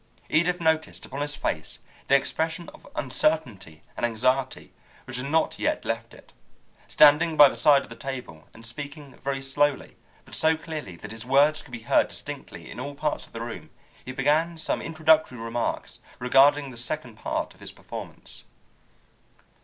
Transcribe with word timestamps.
Edith 0.31 0.59
noticed 0.59 1.05
upon 1.05 1.21
his 1.21 1.35
face 1.35 1.77
the 2.07 2.15
expression 2.15 2.69
of 2.69 2.87
uncertainty 2.95 3.83
and 3.95 4.03
anxiety 4.03 4.73
which 5.05 5.17
had 5.17 5.27
not 5.27 5.59
yet 5.59 5.85
left 5.85 6.15
it. 6.15 6.33
Standing 6.87 7.37
by 7.37 7.47
the 7.49 7.55
side 7.55 7.83
of 7.83 7.89
the 7.89 7.95
table, 7.95 8.47
and 8.51 8.65
speaking 8.65 9.13
very 9.17 9.43
slowly, 9.43 9.97
but 10.25 10.33
so 10.33 10.57
clearly 10.57 10.95
that 10.95 11.11
his 11.11 11.23
words 11.23 11.61
could 11.61 11.71
be 11.71 11.81
heard 11.81 12.07
distinctly 12.07 12.67
in 12.71 12.79
all 12.79 12.95
parts 12.95 13.27
of 13.27 13.31
the 13.33 13.41
room, 13.41 13.69
he 14.03 14.11
began 14.11 14.57
some 14.57 14.81
introductory 14.81 15.37
remarks 15.37 15.99
regarding 16.17 16.71
the 16.71 16.77
second 16.77 17.13
part 17.15 17.53
of 17.53 17.59
his 17.59 17.71
performance. 17.71 18.45